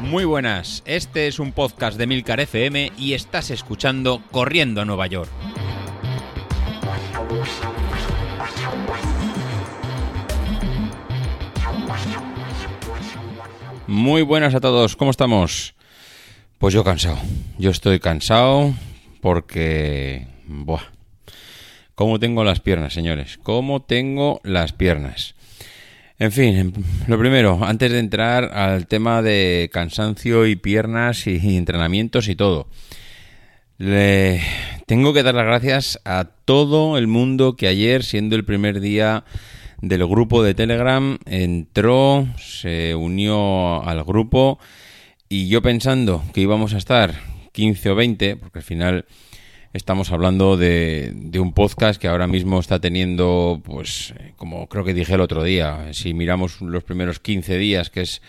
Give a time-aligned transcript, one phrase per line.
[0.00, 5.06] Muy buenas, este es un podcast de Milcar FM y estás escuchando Corriendo a Nueva
[5.06, 5.30] York.
[13.86, 15.74] Muy buenas a todos, ¿cómo estamos?
[16.58, 17.18] Pues yo cansado,
[17.58, 18.74] yo estoy cansado
[19.20, 20.26] porque...
[20.46, 20.82] Buah.
[21.94, 23.38] ¿Cómo tengo las piernas, señores?
[23.42, 25.35] ¿Cómo tengo las piernas?
[26.18, 26.72] En fin, em,
[27.08, 32.68] lo primero, antes de entrar al tema de cansancio y piernas y entrenamientos y todo,
[33.76, 34.40] le
[34.86, 39.24] tengo que dar las gracias a todo el mundo que ayer, siendo el primer día
[39.82, 44.58] del grupo de Telegram, entró, se unió al grupo
[45.28, 47.14] y yo pensando que íbamos a estar
[47.52, 49.04] 15 o 20, porque al final
[49.76, 55.14] estamos hablando de, un podcast que ahora mismo está teniendo, pues, como creo que dije
[55.14, 58.22] el otro día, si miramos los primeros 15 días, que es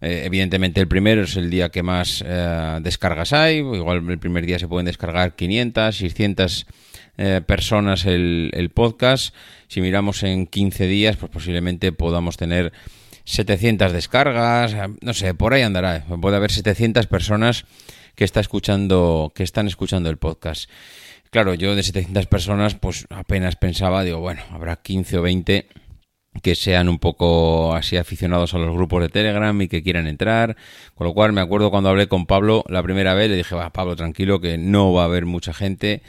[0.00, 4.44] eh, evidentemente el primero es el día que más eh, descargas hay, igual el primer
[4.44, 6.66] día se pueden descargar 500, 600
[7.18, 9.34] eh, personas el, podcast.
[9.68, 12.72] Si miramos en 15 días, pues posiblemente podamos tener
[13.24, 16.04] 700 descargas, no sé, por ahí andará.
[16.20, 17.64] Puede haber 700 personas
[18.14, 20.68] que está escuchando, que están escuchando el podcast.
[21.30, 25.66] Claro, yo de 700 personas, pues apenas pensaba, digo, bueno, habrá 15 o 20
[26.42, 30.56] que sean un poco así aficionados a los grupos de Telegram y que quieran entrar.
[30.94, 33.70] Con lo cual me acuerdo cuando hablé con Pablo la primera vez, le dije, va,
[33.70, 36.02] Pablo, tranquilo, que no va a haber mucha gente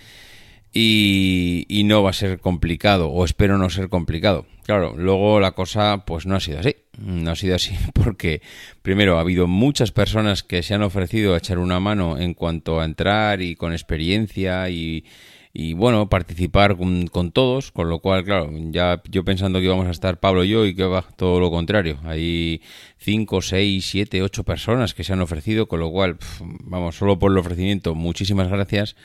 [0.74, 4.46] y, no va a ser complicado, o espero no ser complicado.
[4.64, 6.76] Claro, luego la cosa pues no ha sido así.
[6.98, 8.42] No ha sido así porque,
[8.82, 12.80] primero, ha habido muchas personas que se han ofrecido a echar una mano en cuanto
[12.80, 15.06] a entrar y con experiencia y,
[15.54, 19.88] y bueno, participar con, con, todos, con lo cual, claro, ya yo pensando que íbamos
[19.88, 22.00] a estar Pablo y yo y que va todo lo contrario.
[22.06, 22.62] Hay
[22.98, 27.32] 5, 6, 7, 8 personas que se han ofrecido, con lo cual, vamos, solo por
[27.32, 28.96] el ofrecimiento, muchísimas gracias.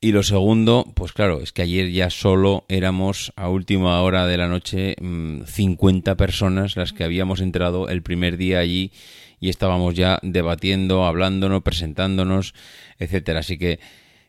[0.00, 4.36] Y lo segundo, pues claro, es que ayer ya solo éramos a última hora de
[4.36, 8.92] la noche 50 mm, personas las que habíamos entrado el primer día allí
[9.40, 12.54] y estábamos ya debatiendo, hablándonos, presentándonos,
[13.00, 13.40] etcétera.
[13.40, 13.80] Así que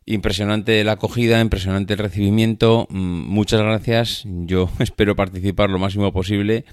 [0.08, 2.88] impresionante la acogida, impresionante el recibimiento.
[2.90, 4.24] Mm, muchas gracias.
[4.26, 6.66] Yo espero participar lo máximo posible.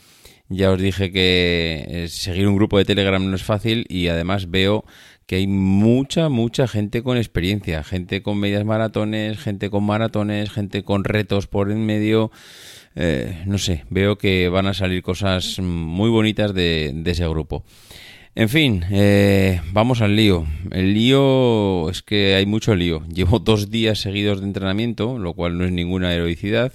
[0.48, 4.48] Ya os dije que eh, seguir un grupo de Telegram no es fácil y además
[4.50, 4.84] veo
[5.26, 10.84] que hay mucha, mucha gente con experiencia, gente con medias maratones, gente con maratones, gente
[10.84, 12.30] con retos por en medio.
[12.94, 17.64] Eh, no sé, veo que van a salir cosas muy bonitas de, ese grupo.
[18.36, 20.46] En fin, eh, vamos al lío.
[20.70, 23.02] El lío es que hay mucho lío.
[23.12, 26.72] Llevo dos días seguidos de entrenamiento, lo cual no es ninguna heroicidad.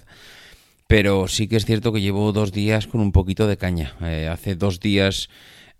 [0.87, 3.95] Pero sí que es cierto que llevo dos días con un poquito de caña.
[4.01, 5.29] Eh, hace dos días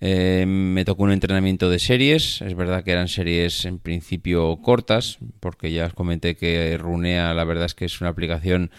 [0.04, 5.20] eh, me tocó un entrenamiento de series, es verdad que eran series en principio cortas,
[5.40, 8.72] porque ya os comenté que Runea la verdad es que es una aplicación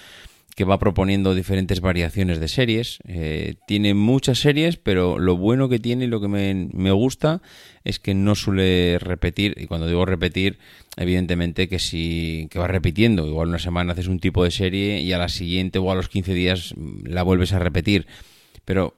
[0.56, 2.98] que va proponiendo diferentes variaciones de series.
[3.06, 7.40] Eh, tiene muchas series, pero lo bueno que tiene y lo que me, me, gusta
[7.84, 10.58] es que no suele repetir, y cuando digo repetir,
[10.96, 15.12] evidentemente que si que va repitiendo, igual una semana haces un tipo de serie y
[15.12, 16.74] a la siguiente o a los 15 días
[17.04, 18.08] la vuelves a repetir.
[18.64, 18.94] Pero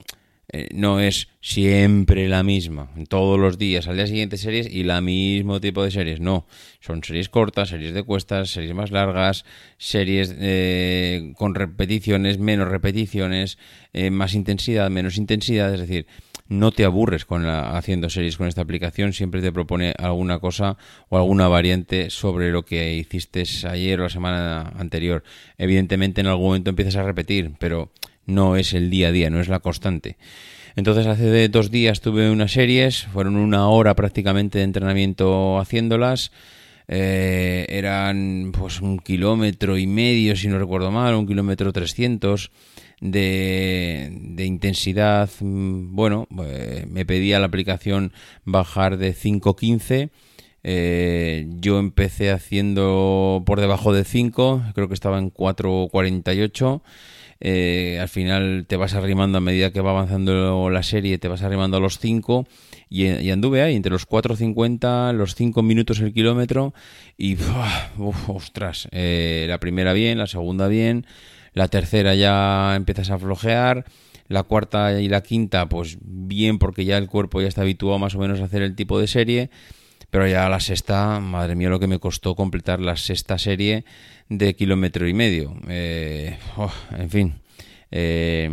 [0.56, 5.00] eh, no es siempre la misma, todos los días, al día siguiente series y la
[5.00, 6.46] mismo tipo de series, no,
[6.78, 9.44] son series cortas, series de cuestas, series más largas,
[9.78, 13.58] series eh, con repeticiones, menos repeticiones,
[13.92, 16.06] eh, más intensidad, menos intensidad, es decir,
[16.46, 20.76] no te aburres con haciendo series con esta aplicación, siempre te propone alguna cosa
[21.08, 25.24] o alguna variante sobre lo que hiciste ayer o la semana anterior.
[25.58, 27.90] Evidentemente en algún momento empiezas a repetir, pero
[28.26, 30.16] no es el día a día, no es la constante.
[30.76, 36.32] Entonces hace dos días tuve unas series, fueron una hora prácticamente de entrenamiento haciéndolas.
[36.86, 42.50] Eh, eran pues un kilómetro y medio, si no recuerdo mal, un kilómetro trescientos
[43.00, 45.30] de, intensidad.
[45.40, 48.12] Mm, bueno, eh, me pedía la aplicación
[48.44, 50.10] bajar de 5.15.
[50.66, 56.82] Eh, yo empecé haciendo por debajo de 5, creo que estaba en 4.48
[57.46, 61.42] eh, al final te vas arrimando a medida que va avanzando la serie, te vas
[61.42, 62.46] arrimando a los 5
[62.88, 66.72] y, anduve ahí entre los 4.50, los 5 minutos el kilómetro
[67.18, 67.36] y
[68.28, 71.06] ostras, eh, la primera bien, la segunda bien,
[71.52, 73.84] la tercera ya empiezas a flojear.
[74.26, 78.14] La cuarta y la quinta, pues bien, porque ya el cuerpo ya está habituado más
[78.14, 79.50] o menos a hacer el tipo de serie.
[80.14, 83.84] Pero ya la sexta, madre mía, lo que me costó completar la sexta serie
[84.28, 85.56] de kilómetro y medio.
[85.66, 87.34] Eh, oh, en fin,
[87.90, 88.48] Eh,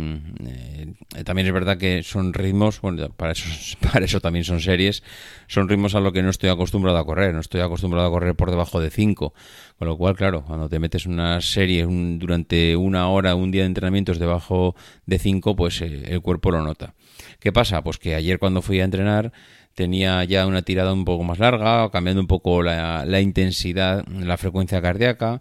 [1.16, 3.48] eh, también es verdad que son ritmos, bueno, para eso,
[3.92, 5.04] para eso también son series,
[5.46, 8.34] son ritmos a lo que no estoy acostumbrado a correr, no estoy acostumbrado a correr
[8.34, 9.32] por debajo de 5,
[9.78, 13.68] con lo cual, claro, cuando te metes una serie durante una hora, un día de
[13.68, 14.74] entrenamientos debajo
[15.06, 16.94] de 5, pues el cuerpo lo nota.
[17.40, 17.82] ¿Qué pasa?
[17.82, 19.32] Pues que ayer cuando fui a entrenar
[19.74, 24.80] tenía ya una tirada un poco más larga, cambiando un poco la, intensidad, la frecuencia
[24.82, 25.40] cardíaca.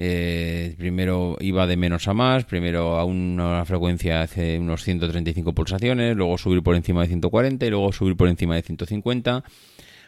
[0.00, 6.16] Eh, primero iba de menos a más, primero a una frecuencia hace unos 135 pulsaciones,
[6.16, 9.42] luego subir por encima de 140 y luego subir por encima de 150.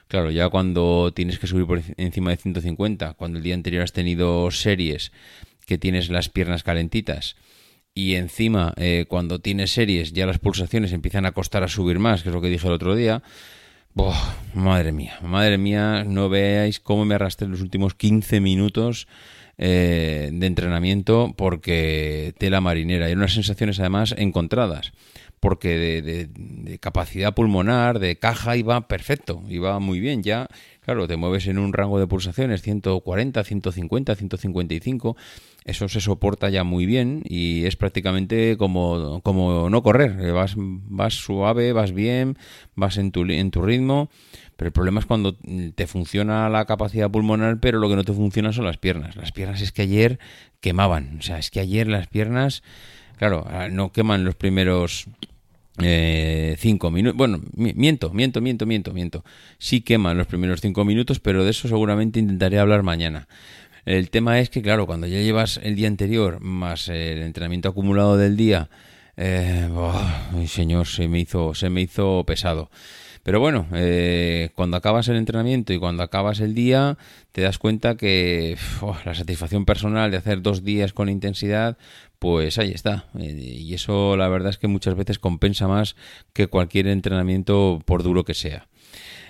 [0.07, 3.93] Claro, ya cuando tienes que subir por encima de 150, cuando el día anterior has
[3.93, 5.13] tenido series
[5.67, 7.37] que tienes las piernas calentitas
[7.95, 12.23] y encima eh, cuando tienes series ya las pulsaciones empiezan a costar a subir más,
[12.23, 13.23] que es lo que dije el otro día,
[14.55, 19.07] madre mía, madre mía, no veáis cómo me arrastré los últimos 15 minutos
[19.59, 23.11] eh, de entrenamiento porque tela marinera.
[23.11, 24.93] Y unas sensaciones además encontradas,
[25.41, 30.23] porque de, de, capacidad pulmonar, de caja, iba perfecto, iba muy bien.
[30.23, 30.49] Ya,
[30.83, 35.17] claro, te mueves en un rango de pulsaciones 140, 150, 155
[35.65, 40.33] eso se soporta ya muy bien y es prácticamente como, como no correr.
[40.33, 42.39] Vas, vas suave, vas bien,
[42.75, 44.11] vas en tu, en tu ritmo,
[44.57, 45.37] pero el problema es cuando
[45.75, 49.17] te funciona la capacidad pulmonar, pero lo que no te funciona son las piernas.
[49.17, 50.19] Las piernas es que ayer
[50.61, 52.63] quemaban, o sea, es que ayer las piernas,
[53.17, 55.07] claro, ah, no queman los primeros
[55.83, 57.17] eh, cinco minutos.
[57.17, 59.25] Bueno, miento, miento, miento, miento, miento.
[59.59, 63.29] Sí queman los primeros cinco minutos, pero de eso seguramente intentaré hablar mañana.
[63.85, 68.17] El tema es que, claro, cuando ya llevas el día anterior más el entrenamiento acumulado
[68.17, 68.69] del día,
[69.17, 69.69] eh,
[70.47, 72.71] señor, se me hizo, se me hizo pesado.
[73.23, 76.97] Pero bueno, eh, cuando acabas el entrenamiento y cuando acabas el día,
[77.33, 78.57] te das cuenta que
[79.05, 81.77] la satisfacción personal de hacer dos días con intensidad,
[82.19, 83.07] pues ahí está.
[83.19, 85.97] Eh, y eso la verdad es que muchas veces compensa más
[86.33, 88.69] que cualquier entrenamiento por duro que sea.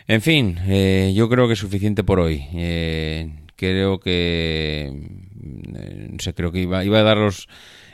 [0.07, 2.47] En fin, eh, yo creo que es suficiente por hoy
[3.61, 4.91] creo que
[6.11, 7.47] no sé, creo que iba, iba a dar los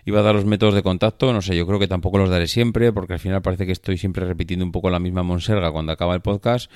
[0.07, 2.47] iba a dar los métodos de contacto, no sé, yo creo que tampoco los daré
[2.47, 5.93] siempre, porque al final parece que estoy siempre repitiendo un poco la misma monserga cuando
[5.93, 6.71] acaba el podcast.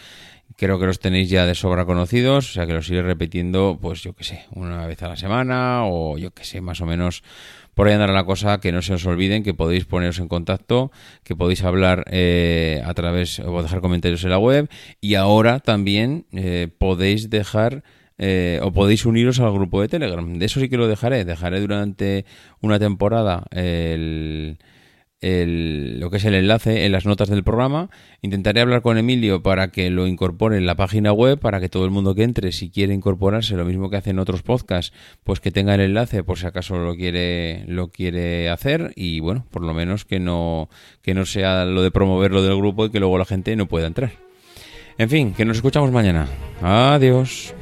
[0.56, 4.02] Creo que los tenéis ya de sobra conocidos, o sea que los iré repitiendo, pues
[4.02, 7.22] yo que sé, una vez a la semana, o yo que sé, más o menos
[7.74, 10.90] por ahí andará la cosa, que no se os olviden, que podéis poneros en contacto,
[11.22, 14.68] que podéis hablar eh, a través, o dejar comentarios en la web,
[15.00, 17.84] y ahora también eh, podéis dejar
[18.22, 20.38] eh, o podéis uniros al grupo de Telegram.
[20.38, 21.24] De eso sí que lo dejaré.
[21.24, 22.26] Dejaré durante
[22.60, 24.58] una temporada el,
[25.22, 27.88] lo que es el enlace en las notas del programa.
[28.20, 31.86] Intentaré hablar con Emilio para que lo incorpore en la página web, para que todo
[31.86, 34.94] el mundo que entre, si quiere incorporarse, lo mismo que hacen otros podcasts,
[35.24, 38.92] pues que tenga el enlace por si acaso lo quiere, lo quiere hacer.
[38.96, 40.68] Y bueno, por lo menos que no,
[41.00, 43.86] que no sea lo de promoverlo del grupo y que luego la gente no pueda
[43.86, 44.12] entrar.
[44.98, 46.28] En fin, que nos escuchamos mañana.
[46.60, 47.54] Adiós.